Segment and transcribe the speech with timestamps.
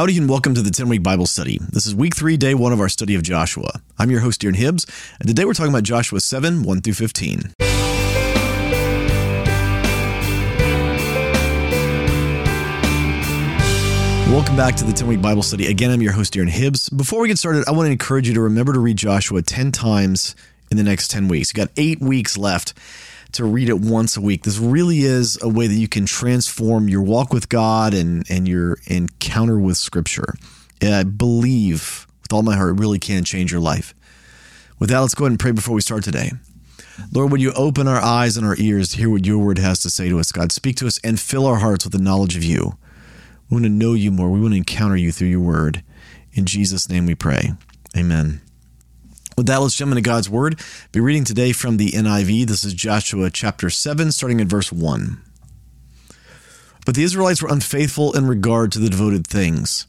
[0.00, 1.58] Howdy and welcome to the 10 week Bible study.
[1.60, 3.82] This is week three, day one of our study of Joshua.
[3.98, 4.86] I'm your host, Darren Hibbs,
[5.18, 7.52] and today we're talking about Joshua 7 1 through 15.
[14.32, 15.66] Welcome back to the 10 week Bible study.
[15.66, 16.88] Again, I'm your host, Darren Hibbs.
[16.88, 19.70] Before we get started, I want to encourage you to remember to read Joshua 10
[19.70, 20.34] times
[20.70, 21.52] in the next 10 weeks.
[21.52, 22.72] You got eight weeks left
[23.32, 24.44] to read it once a week.
[24.44, 28.48] This really is a way that you can transform your walk with God and, and
[28.48, 30.34] your encounter with Scripture.
[30.80, 33.94] And I believe with all my heart, it really can change your life.
[34.78, 36.32] With that, let's go ahead and pray before we start today.
[37.12, 39.80] Lord, would you open our eyes and our ears to hear what your word has
[39.80, 40.52] to say to us, God?
[40.52, 42.76] Speak to us and fill our hearts with the knowledge of you.
[43.48, 44.30] We want to know you more.
[44.30, 45.82] We want to encounter you through your word.
[46.32, 47.52] In Jesus' name we pray.
[47.96, 48.40] Amen.
[49.40, 50.60] With that, let's jump into God's Word.
[50.92, 52.46] Be reading today from the NIV.
[52.46, 55.18] This is Joshua chapter 7, starting in verse 1.
[56.84, 59.86] But the Israelites were unfaithful in regard to the devoted things.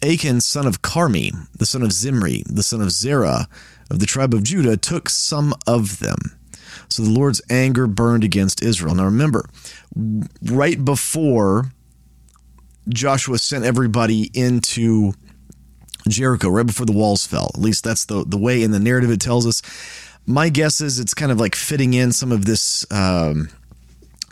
[0.00, 3.48] Achan, son of Carmi, the son of Zimri, the son of Zerah,
[3.90, 6.38] of the tribe of Judah, took some of them.
[6.88, 8.94] So the Lord's anger burned against Israel.
[8.94, 9.50] Now remember,
[10.40, 11.72] right before
[12.88, 15.14] Joshua sent everybody into
[16.08, 17.50] Jericho right before the walls fell.
[17.54, 19.62] At least that's the the way in the narrative it tells us.
[20.26, 23.50] My guess is it's kind of like fitting in some of this um,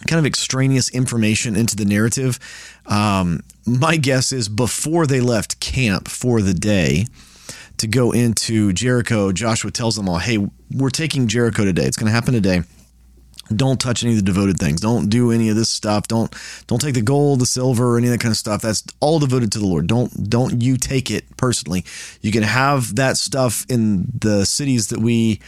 [0.07, 2.39] kind of extraneous information into the narrative.
[2.87, 7.07] Um, my guess is before they left camp for the day
[7.77, 10.39] to go into Jericho, Joshua tells them all, "Hey,
[10.71, 11.85] we're taking Jericho today.
[11.85, 12.63] It's going to happen today."
[13.57, 14.81] Don't touch any of the devoted things.
[14.81, 16.09] Don't do any of this stuff.
[16.09, 16.35] Don't
[16.67, 18.63] don't take the gold, the silver, any of that kind of stuff.
[18.63, 19.87] That's all devoted to the Lord.
[19.87, 21.85] Don't don't you take it personally.
[22.21, 25.41] You can have that stuff in the cities that we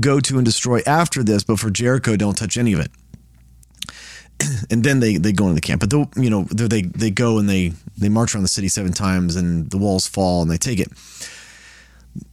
[0.00, 2.90] go to and destroy after this, but for Jericho, don't touch any of it.
[4.70, 7.38] And then they, they go into the camp, but the, you know they they go
[7.38, 10.56] and they they march around the city seven times, and the walls fall, and they
[10.56, 10.88] take it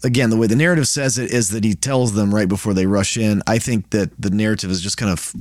[0.04, 2.86] again, the way the narrative says it is that he tells them right before they
[2.86, 3.42] rush in.
[3.48, 5.34] I think that the narrative is just kind of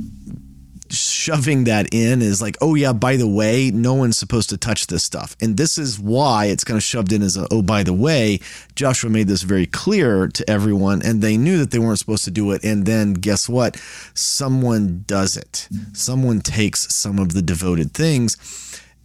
[0.91, 4.87] shoving that in is like, oh yeah, by the way, no one's supposed to touch
[4.87, 5.37] this stuff.
[5.41, 8.41] And this is why it's kind of shoved in as a, oh, by the way,
[8.75, 12.31] Joshua made this very clear to everyone and they knew that they weren't supposed to
[12.31, 12.65] do it.
[12.65, 13.77] And then guess what?
[14.15, 15.69] Someone does it.
[15.93, 18.37] Someone takes some of the devoted things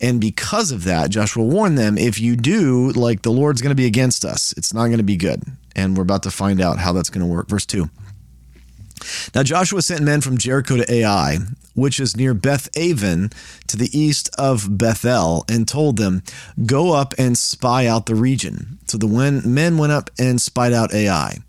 [0.01, 3.75] and because of that, Joshua warned them if you do, like the Lord's going to
[3.75, 4.53] be against us.
[4.57, 5.43] It's not going to be good.
[5.75, 7.47] And we're about to find out how that's going to work.
[7.47, 7.89] Verse 2.
[9.35, 11.39] Now Joshua sent men from Jericho to Ai,
[11.73, 13.31] which is near Beth Aven
[13.67, 16.23] to the east of Bethel, and told them,
[16.65, 18.79] Go up and spy out the region.
[18.87, 21.39] So the men went up and spied out Ai.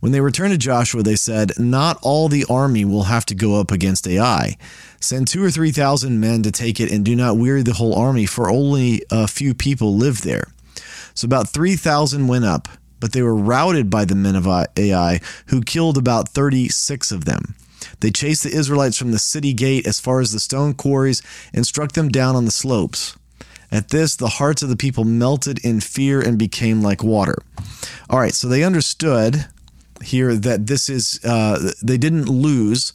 [0.00, 3.60] When they returned to Joshua, they said, Not all the army will have to go
[3.60, 4.56] up against Ai.
[5.00, 7.94] Send two or three thousand men to take it, and do not weary the whole
[7.94, 10.44] army, for only a few people live there.
[11.14, 15.60] So about 3,000 went up, but they were routed by the men of Ai, who
[15.60, 17.54] killed about 36 of them.
[18.00, 21.66] They chased the Israelites from the city gate as far as the stone quarries and
[21.66, 23.16] struck them down on the slopes.
[23.72, 27.36] At this, the hearts of the people melted in fear and became like water.
[28.08, 29.46] All right, so they understood
[30.02, 32.92] here that this is uh, they didn't lose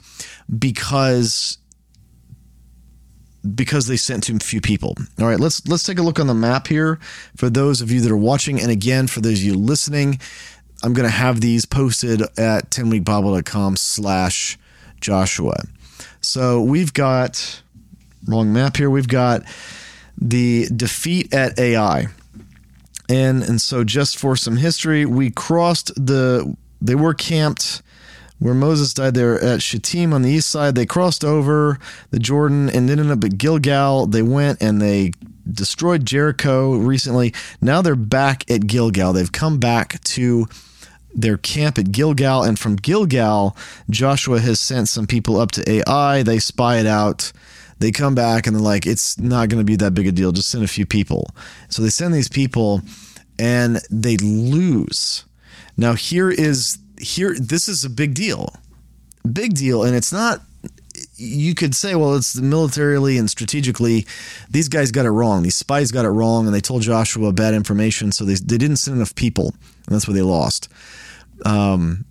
[0.57, 1.57] because
[3.53, 4.95] because they sent too few people.
[5.19, 6.99] All right, let's let's take a look on the map here
[7.38, 10.19] for those of you that are watching, and again for those of you listening.
[10.83, 14.59] I'm going to have these posted at 10weekbible.com slash
[14.99, 15.63] Joshua.
[16.22, 17.61] So we've got
[18.27, 18.89] wrong map here.
[18.89, 19.43] We've got
[20.17, 22.07] the defeat at Ai.
[23.07, 27.81] And and so just for some history, we crossed the they were camped
[28.39, 30.75] where Moses died there at Shittim on the east side.
[30.75, 31.79] They crossed over
[32.11, 34.07] the Jordan and ended up at Gilgal.
[34.07, 35.13] They went and they
[35.51, 37.33] destroyed Jericho recently.
[37.61, 39.13] Now they're back at Gilgal.
[39.13, 40.47] They've come back to
[41.13, 42.43] their camp at Gilgal.
[42.43, 43.55] And from Gilgal,
[43.89, 46.23] Joshua has sent some people up to Ai.
[46.23, 47.31] They spy it out.
[47.79, 50.31] They come back and they're like, it's not going to be that big a deal.
[50.31, 51.29] Just send a few people.
[51.69, 52.81] So they send these people
[53.37, 55.25] and they lose
[55.77, 58.53] now here is here this is a big deal.
[59.31, 60.41] Big deal and it's not
[61.17, 64.05] you could say, well, it's militarily and strategically,
[64.49, 65.43] these guys got it wrong.
[65.43, 68.77] These spies got it wrong, and they told Joshua bad information, so they, they didn't
[68.77, 69.53] send enough people,
[69.85, 70.69] and that's where they lost.
[71.45, 72.05] Um,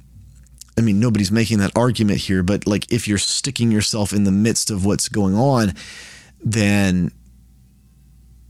[0.76, 4.32] I mean, nobody's making that argument here, but like if you're sticking yourself in the
[4.32, 5.74] midst of what's going on,
[6.42, 7.12] then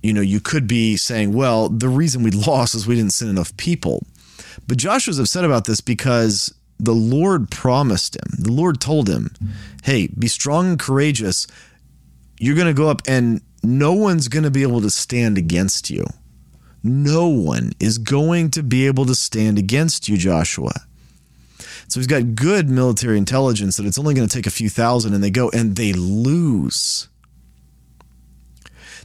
[0.03, 3.31] you know you could be saying, well, the reason we lost is we didn't send
[3.31, 4.05] enough people.
[4.67, 9.31] But Joshua's upset about this because the Lord promised him, the Lord told him,
[9.85, 11.47] hey, be strong and courageous.
[12.39, 15.89] You're going to go up and no one's going to be able to stand against
[15.91, 16.05] you.
[16.85, 20.73] no one is going to be able to stand against you, Joshua.
[21.89, 25.15] So he's got good military intelligence that it's only going to take a few thousand,
[25.15, 27.09] and they go and they lose.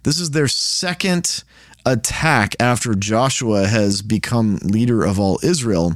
[0.04, 1.44] This is their second
[1.85, 5.95] attack after Joshua has become leader of all Israel.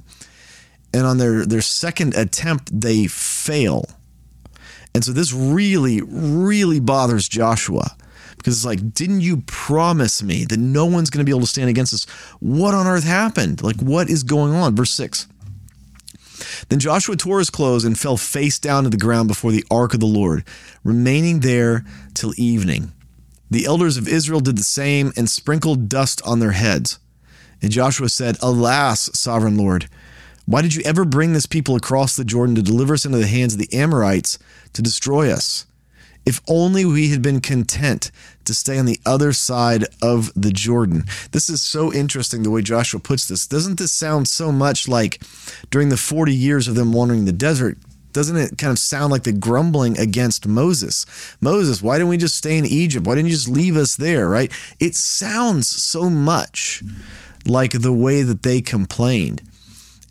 [0.94, 3.86] And on their, their second attempt, they fail.
[4.94, 7.96] And so this really, really bothers Joshua
[8.38, 11.48] because it's like, didn't you promise me that no one's going to be able to
[11.48, 12.06] stand against us?
[12.40, 13.64] What on earth happened?
[13.64, 14.76] Like, what is going on?
[14.76, 15.28] Verse 6.
[16.70, 19.94] Then Joshua tore his clothes and fell face down to the ground before the ark
[19.94, 20.44] of the Lord,
[20.84, 22.92] remaining there till evening.
[23.54, 26.98] The elders of Israel did the same and sprinkled dust on their heads.
[27.62, 29.88] And Joshua said, Alas, sovereign Lord,
[30.48, 33.28] why did you ever bring this people across the Jordan to deliver us into the
[33.28, 34.40] hands of the Amorites
[34.74, 35.68] to destroy us?
[36.26, 38.10] If only we had been content
[38.46, 41.04] to stay on the other side of the Jordan.
[41.30, 43.46] This is so interesting the way Joshua puts this.
[43.46, 45.22] Doesn't this sound so much like
[45.70, 47.78] during the 40 years of them wandering the desert?
[48.14, 51.06] Doesn't it kind of sound like the grumbling against Moses?
[51.42, 53.06] Moses, why didn't we just stay in Egypt?
[53.06, 54.52] Why didn't you just leave us there, right?
[54.80, 56.84] It sounds so much
[57.46, 59.42] like the way that they complained.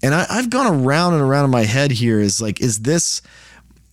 [0.03, 3.23] And I, have gone around and around in my head here is like, is this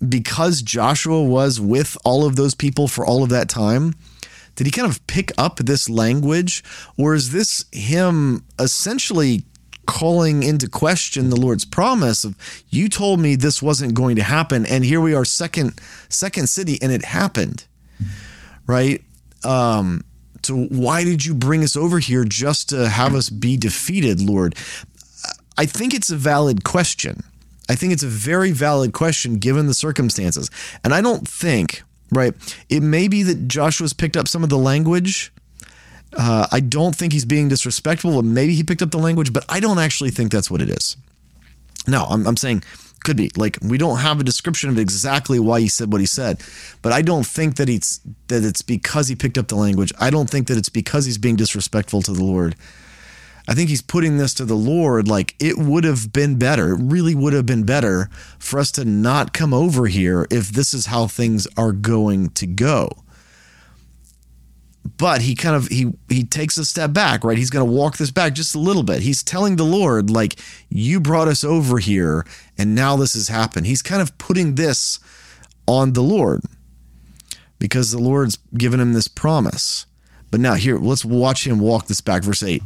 [0.08, 3.94] because Joshua was with all of those people for all of that time?
[4.56, 6.64] Did he kind of pick up this language?
[6.98, 9.44] Or is this him essentially
[9.90, 12.36] calling into question the Lord's promise of
[12.70, 16.78] you told me this wasn't going to happen and here we are second second city
[16.80, 17.66] and it happened.
[18.68, 19.04] Right?
[19.44, 20.04] Um
[20.44, 24.56] so why did you bring us over here just to have us be defeated, Lord?
[25.58, 27.24] I think it's a valid question.
[27.68, 30.52] I think it's a very valid question given the circumstances.
[30.84, 31.82] And I don't think,
[32.12, 32.34] right,
[32.70, 35.34] it may be that Joshua's picked up some of the language.
[36.18, 38.16] Uh, I don't think he's being disrespectful.
[38.16, 40.70] but Maybe he picked up the language, but I don't actually think that's what it
[40.70, 40.98] is.
[41.88, 42.64] No, I'm, I'm saying
[43.04, 46.06] could be like we don't have a description of exactly why he said what he
[46.06, 46.42] said
[46.82, 50.10] but i don't think that it's that it's because he picked up the language i
[50.10, 52.56] don't think that it's because he's being disrespectful to the lord
[53.48, 56.82] I think he's putting this to the Lord like it would have been better, it
[56.84, 58.08] really would have been better
[58.38, 62.46] for us to not come over here if this is how things are going to
[62.46, 62.90] go.
[64.98, 67.38] But he kind of he he takes a step back, right?
[67.38, 69.02] He's going to walk this back just a little bit.
[69.02, 70.40] He's telling the Lord like
[70.70, 72.26] you brought us over here
[72.58, 73.66] and now this has happened.
[73.66, 75.00] He's kind of putting this
[75.68, 76.42] on the Lord
[77.60, 79.86] because the Lord's given him this promise.
[80.32, 82.64] But now here, let's watch him walk this back verse 8.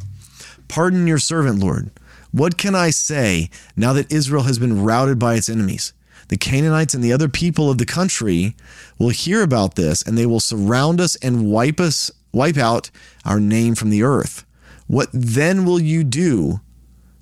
[0.68, 1.92] Pardon your servant, Lord.
[2.31, 5.94] What can I say now that Israel has been routed by its enemies?
[6.30, 8.56] The Canaanites and the other people of the country
[8.98, 12.90] will hear about this and they will surround us and wipe us wipe out
[13.24, 14.46] our name from the earth.
[14.88, 16.60] What then will you do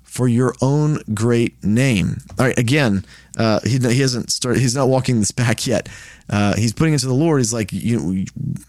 [0.02, 2.18] for your own great name?
[2.38, 3.04] All right, again,
[3.38, 4.60] uh, he, he hasn't started.
[4.60, 5.88] He's not walking this back yet.
[6.28, 7.40] Uh, he's putting it to the Lord.
[7.40, 8.24] He's like, you,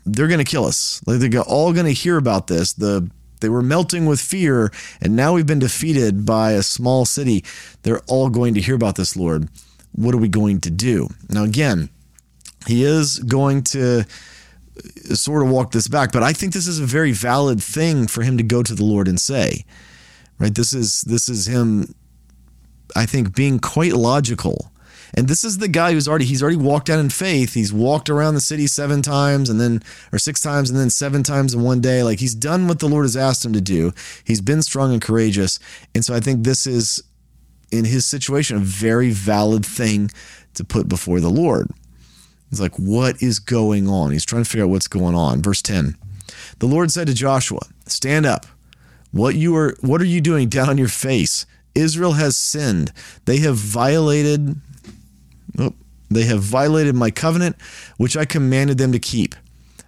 [0.05, 1.01] they're going to kill us.
[1.07, 2.73] Like they're all going to hear about this.
[2.73, 3.09] The
[3.39, 4.71] they were melting with fear,
[5.01, 7.43] and now we've been defeated by a small city.
[7.81, 9.49] They're all going to hear about this, Lord.
[9.93, 11.09] What are we going to do?
[11.29, 11.89] Now, again,
[12.67, 14.05] he is going to
[15.13, 18.23] sort of walk this back, but I think this is a very valid thing for
[18.23, 19.65] him to go to the Lord and say.
[20.39, 20.53] Right?
[20.53, 21.93] This is this is him
[22.95, 24.73] I think being quite logical
[25.15, 27.53] and this is the guy who's already he's already walked out in faith.
[27.53, 31.21] He's walked around the city seven times and then or six times and then seven
[31.21, 32.01] times in one day.
[32.01, 33.93] Like he's done what the Lord has asked him to do.
[34.23, 35.59] He's been strong and courageous.
[35.93, 37.03] And so I think this is
[37.73, 40.11] in his situation a very valid thing
[40.53, 41.69] to put before the Lord.
[42.49, 44.11] He's like, what is going on?
[44.11, 45.41] He's trying to figure out what's going on.
[45.41, 45.97] Verse 10.
[46.59, 48.45] The Lord said to Joshua, Stand up.
[49.11, 51.45] What you are what are you doing down on your face?
[51.75, 52.91] Israel has sinned.
[53.25, 54.55] They have violated
[55.57, 55.73] Oh,
[56.09, 57.55] they have violated my covenant,
[57.97, 59.35] which I commanded them to keep.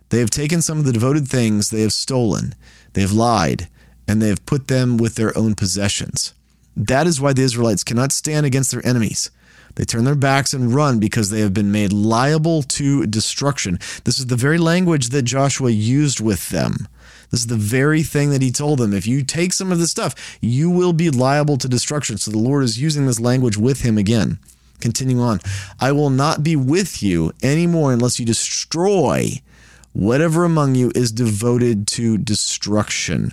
[0.10, 2.56] They have taken some of the devoted things they have stolen.
[2.94, 3.68] They have lied,
[4.08, 6.34] and they have put them with their own possessions.
[6.76, 9.32] That is why the Israelites cannot stand against their enemies.
[9.76, 13.78] They turn their backs and run because they have been made liable to destruction.
[14.06, 16.88] This is the very language that Joshua used with them.
[17.30, 18.94] This is the very thing that he told them.
[18.94, 22.18] If you take some of this stuff, you will be liable to destruction.
[22.18, 24.40] So the Lord is using this language with him again.
[24.80, 25.42] Continue on.
[25.80, 29.42] I will not be with you anymore unless you destroy
[29.94, 33.32] whatever among you is devoted to destruction.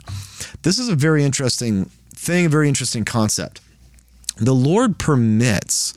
[0.62, 1.90] This is a very interesting
[2.22, 3.60] thing, a very interesting concept.
[4.36, 5.94] The Lord permits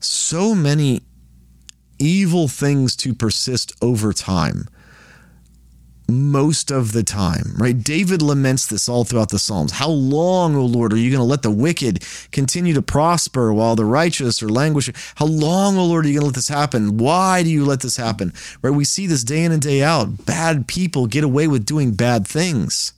[0.00, 1.02] so many
[1.98, 4.68] evil things to persist over time.
[6.12, 7.82] most of the time, right?
[7.82, 9.72] David laments this all throughout the Psalms.
[9.72, 13.74] How long, O Lord, are you going to let the wicked continue to prosper while
[13.74, 14.94] the righteous are languishing?
[15.16, 16.98] How long, O Lord, are you going to let this happen?
[16.98, 18.32] Why do you let this happen?
[18.60, 18.70] Right?
[18.70, 20.26] We see this day in and day out.
[20.26, 22.92] Bad people get away with doing bad things.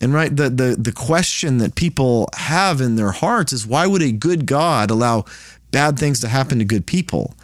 [0.00, 4.02] And right, the, the the question that people have in their hearts is why would
[4.02, 5.24] a good God allow
[5.72, 7.34] bad things to happen to good people?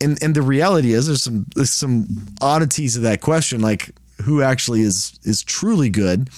[0.00, 2.06] and and the reality is there's some there's some
[2.40, 3.90] oddities of that question, like
[4.22, 6.30] who actually is is truly good.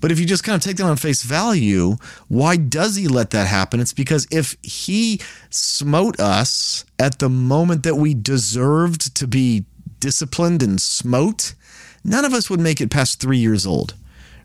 [0.00, 1.96] But if you just kind of take that on face value,
[2.26, 3.78] why does he let that happen?
[3.78, 5.20] It's because if he
[5.50, 9.64] smote us at the moment that we deserved to be
[10.00, 11.54] disciplined and smote,
[12.02, 13.94] none of us would make it past three years old,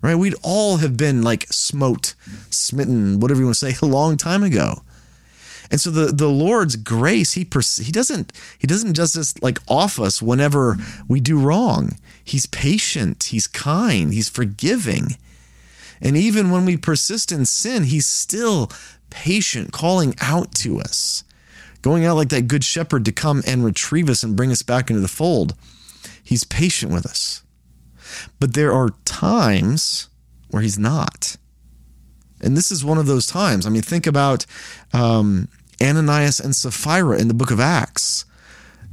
[0.02, 0.16] right?
[0.16, 2.16] We'd all have been like smote,
[2.50, 4.82] smitten, whatever you want to say, a long time ago.
[5.70, 10.00] And so the the Lord's grace, he pers- he doesn't he doesn't just like off
[10.00, 10.78] us whenever
[11.08, 11.98] we do wrong.
[12.24, 15.18] He's patient, he's kind, he's forgiving.
[16.02, 18.72] And even when we persist in sin, he's still
[19.10, 21.24] patient, calling out to us,
[21.82, 24.90] going out like that good shepherd to come and retrieve us and bring us back
[24.90, 25.56] into the fold.
[26.24, 27.42] He's patient with us.
[28.40, 30.10] But there are times
[30.50, 31.38] where he's not.
[32.42, 33.66] And this is one of those times.
[33.66, 34.46] I mean, think about
[34.94, 35.48] um,
[35.82, 38.26] Ananias and Sapphira in the book of Acts.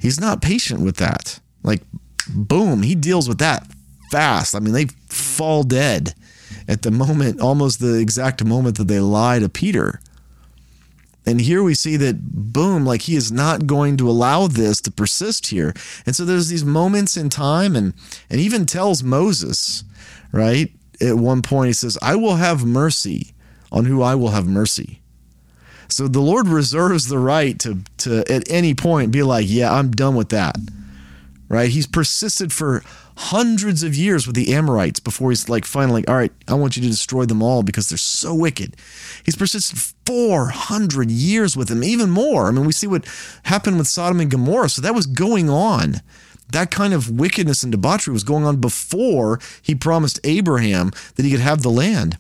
[0.01, 1.41] He's not patient with that.
[1.63, 1.83] Like,
[2.29, 3.67] boom, he deals with that
[4.11, 4.55] fast.
[4.55, 6.15] I mean, they fall dead
[6.69, 10.01] at the moment, almost the exact moment that they lie to Peter.
[11.27, 12.21] And here we see that,
[12.53, 15.73] boom, like he is not going to allow this to persist here.
[16.05, 17.95] And so there's these moments in time, and,
[18.29, 19.85] and even tells Moses,
[20.33, 20.71] right?
[21.01, 23.33] At one point, he says, I will have mercy
[23.73, 25.01] on who I will have mercy.
[25.89, 29.91] So the Lord reserves the right to to at any point be like, yeah, I'm
[29.91, 30.57] done with that.
[31.49, 31.69] Right?
[31.69, 32.83] He's persisted for
[33.17, 36.83] hundreds of years with the Amorites before he's like finally, all right, I want you
[36.83, 38.77] to destroy them all because they're so wicked.
[39.25, 42.49] He's persisted 400 years with them, even more.
[42.49, 43.07] I mean, we see what
[43.45, 44.69] happened with Sodom and Gomorrah.
[44.69, 46.01] So that was going on.
[46.51, 51.31] That kind of wickedness and debauchery was going on before he promised Abraham that he
[51.31, 52.19] could have the land,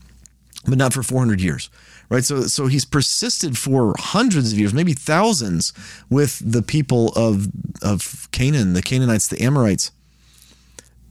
[0.66, 1.70] but not for 400 years
[2.08, 2.24] right?
[2.24, 5.72] So, so he's persisted for hundreds of years, maybe thousands,
[6.10, 7.48] with the people of
[7.82, 9.90] of Canaan, the Canaanites, the Amorites.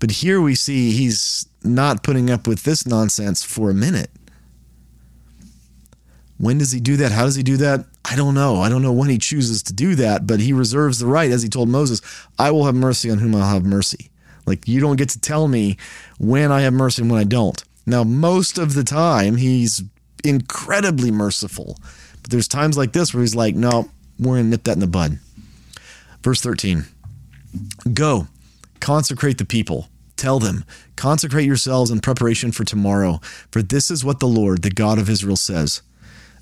[0.03, 4.11] But here we see he's not putting up with this nonsense for a minute.
[6.37, 7.13] When does he do that?
[7.13, 7.85] How does he do that?
[8.03, 8.57] I don't know.
[8.57, 11.41] I don't know when he chooses to do that, but he reserves the right, as
[11.41, 12.01] he told Moses,
[12.37, 14.11] I will have mercy on whom I'll have mercy.
[14.45, 15.77] Like, you don't get to tell me
[16.19, 17.63] when I have mercy and when I don't.
[17.85, 19.83] Now, most of the time, he's
[20.25, 21.79] incredibly merciful.
[22.21, 24.81] But there's times like this where he's like, no, we're going to nip that in
[24.81, 25.19] the bud.
[26.21, 26.83] Verse 13
[27.93, 28.27] Go,
[28.81, 29.87] consecrate the people.
[30.15, 30.63] Tell them,
[30.95, 33.19] consecrate yourselves in preparation for tomorrow,
[33.51, 35.81] for this is what the Lord, the God of Israel, says.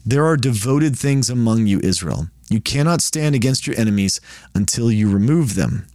[0.05, 2.27] There are devoted things among you, Israel.
[2.49, 4.19] You cannot stand against your enemies
[4.53, 5.87] until you remove them.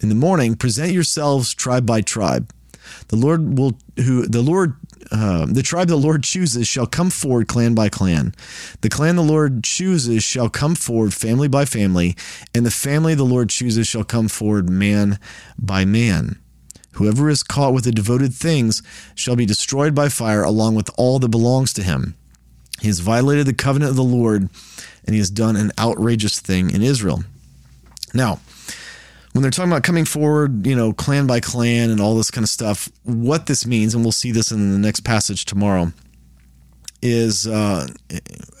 [0.00, 2.52] In the morning, present yourselves tribe by tribe.
[3.08, 4.74] The Lord will who the Lord
[5.10, 8.34] uh, the tribe the Lord chooses shall come forward clan by clan.
[8.80, 12.16] The clan the Lord chooses shall come forward family by family,
[12.54, 15.18] and the family the Lord chooses shall come forward man
[15.58, 16.38] by man.
[16.96, 18.82] Whoever is caught with the devoted things
[19.14, 22.16] shall be destroyed by fire along with all that belongs to him.
[22.80, 24.48] He has violated the covenant of the Lord,
[25.04, 27.24] and he has done an outrageous thing in Israel.
[28.14, 28.40] Now,
[29.32, 32.44] when they're talking about coming forward, you know, clan by clan and all this kind
[32.44, 35.92] of stuff, what this means, and we'll see this in the next passage tomorrow,
[37.02, 37.86] is uh,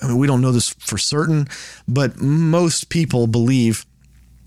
[0.02, 1.48] I mean, we don't know this for certain,
[1.88, 3.86] but most people believe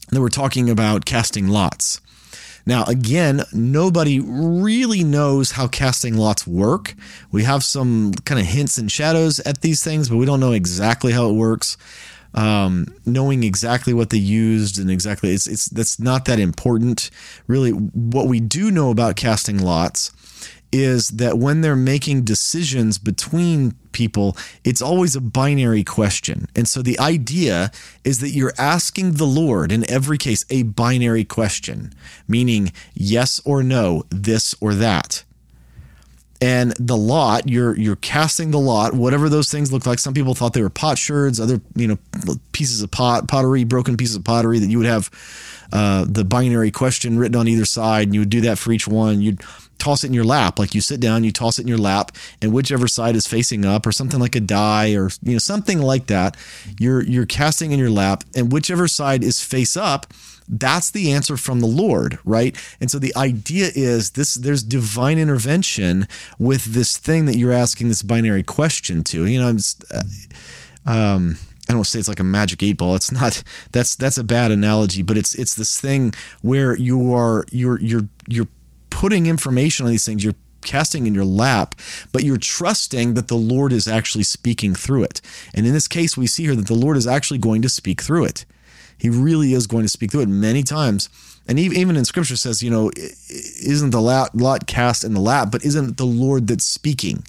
[0.10, 2.02] that we're talking about casting lots.
[2.70, 6.94] Now, again, nobody really knows how casting lots work.
[7.32, 10.52] We have some kind of hints and shadows at these things, but we don't know
[10.52, 11.78] exactly how it works
[12.36, 17.10] um, knowing exactly what they used and exactly it's it's that's not that important
[17.48, 20.12] really what we do know about casting lots
[20.72, 26.48] is that when they're making decisions between people it's always a binary question.
[26.56, 27.72] And so the idea
[28.04, 31.94] is that you're asking the lord in every case a binary question
[32.28, 35.24] meaning yes or no this or that.
[36.42, 40.00] And the lot you're you're casting the lot whatever those things look like.
[40.00, 41.98] Some people thought they were potsherds other you know
[42.54, 45.10] pieces of pot pottery broken pieces of pottery that you would have
[45.74, 48.88] uh, the binary question written on either side and you would do that for each
[48.88, 49.22] one.
[49.22, 49.42] You'd
[49.80, 52.12] toss it in your lap like you sit down you toss it in your lap
[52.42, 55.82] and whichever side is facing up or something like a die or you know something
[55.82, 56.36] like that
[56.80, 60.06] you're you're casting in your lap and whichever side is face up
[60.50, 62.58] That's the answer from the Lord, right?
[62.82, 66.08] And so the idea is this there's divine intervention
[66.40, 69.28] with this thing that you're asking this binary question to.
[69.28, 70.02] You know, just, uh,
[70.92, 71.38] um,
[71.70, 72.96] I don't say it's like a magic eight ball.
[72.96, 73.44] It's not.
[73.72, 78.10] That's that's a bad analogy, but it's it's this thing where you are you're you're
[78.28, 78.48] you're
[79.00, 80.26] putting information on these things.
[80.26, 81.74] You're casting in your lap,
[82.12, 85.22] but you're trusting that the Lord is actually speaking through it.
[85.54, 88.02] And in this case, we see here that the Lord is actually going to speak
[88.02, 88.46] through it.
[89.00, 91.10] He really is going to speak through it many times.
[91.48, 95.66] And even in scripture says, you know, isn't the lot cast in the lap, but
[95.66, 97.24] isn't the Lord that's speaking?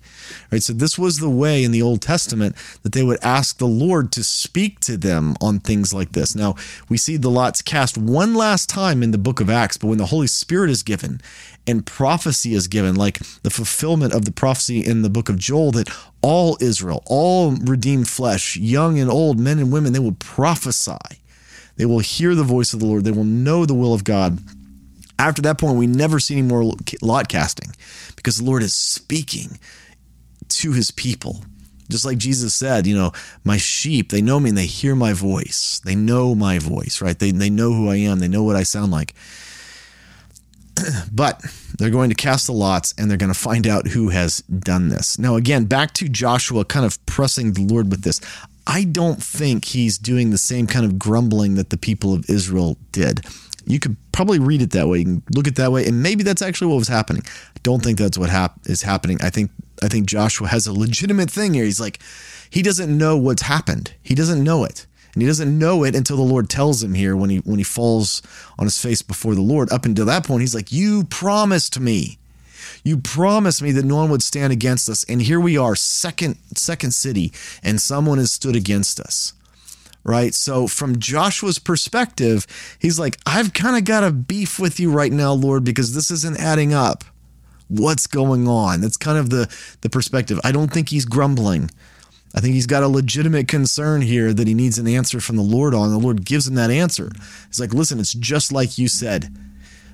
[0.53, 0.63] Right.
[0.63, 4.13] So this was the way in the Old Testament that they would ask the Lord
[4.13, 6.37] to speak to them on things like this.
[6.37, 6.57] Now
[6.91, 9.97] we see the lots cast one last time in the book of Acts, but when
[9.97, 11.23] the Holy Spirit is given
[11.67, 15.71] and prophecy is given, like the fulfillment of the prophecy in the book of Joel
[15.73, 15.89] that
[16.21, 21.20] all Israel, all redeemed flesh, young and old, men and women, they will prophesy
[21.81, 23.05] they will hear the voice of the Lord.
[23.05, 24.39] They will know the will of God.
[25.19, 27.71] After that point, we never see any more lot casting
[28.17, 29.59] because the Lord is speaking
[30.51, 31.43] to his people.
[31.89, 33.13] Just like Jesus said, you know,
[33.45, 35.81] my sheep, they know me and they hear my voice.
[35.83, 37.19] They know my voice, right?
[37.19, 38.19] They, they know who I am.
[38.19, 39.15] They know what I sound like.
[41.13, 41.43] but
[41.79, 44.91] they're going to cast the lots and they're going to find out who has done
[44.91, 45.19] this.
[45.19, 48.21] Now, again, back to Joshua kind of pressing the Lord with this.
[48.71, 52.79] I don't think he's doing the same kind of grumbling that the people of Israel
[52.93, 53.23] did.
[53.67, 54.99] You could probably read it that way.
[54.99, 57.25] You can look at it that way, and maybe that's actually what was happening.
[57.27, 59.19] I don't think that's what hap- is happening.
[59.21, 59.51] I think
[59.83, 61.65] I think Joshua has a legitimate thing here.
[61.65, 61.99] He's like,
[62.49, 63.93] he doesn't know what's happened.
[64.05, 67.17] He doesn't know it, and he doesn't know it until the Lord tells him here
[67.17, 68.23] when he when he falls
[68.57, 69.73] on his face before the Lord.
[69.73, 72.20] Up until that point, he's like, "You promised me."
[72.85, 76.37] You promised me that no one would stand against us, and here we are, second
[76.55, 79.35] second city, and someone has stood against us.
[80.03, 80.35] Right?
[80.35, 82.47] So from Joshua's perspective,
[82.79, 86.11] he's like, I've kind of got a beef with you right now, Lord, because this
[86.11, 87.05] isn't adding up.
[87.69, 88.81] What's going on?
[88.81, 90.41] That's kind of the the perspective.
[90.43, 91.71] I don't think he's grumbling.
[92.35, 95.43] I think he's got a legitimate concern here that he needs an answer from the
[95.43, 95.91] Lord on.
[95.91, 97.11] The Lord gives him that answer.
[97.49, 99.35] He's like, listen, it's just like you said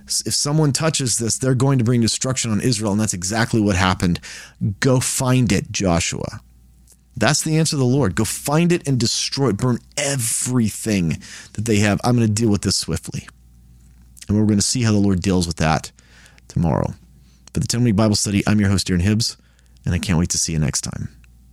[0.06, 2.92] if someone touches this, they're going to bring destruction on Israel.
[2.92, 4.20] And that's exactly what happened.
[4.80, 6.40] Go find it, Joshua.
[7.16, 8.14] That's the answer of the Lord.
[8.14, 9.56] Go find it and destroy it.
[9.56, 11.20] Burn everything
[11.54, 12.00] that they have.
[12.04, 13.26] I'm going to deal with this swiftly.
[14.28, 15.92] And we're going to see how the Lord deals with that
[16.48, 16.94] tomorrow.
[17.54, 19.36] For the 10 week Bible study, I'm your host, Darren Hibbs,
[19.84, 21.15] and I can't wait to see you next time.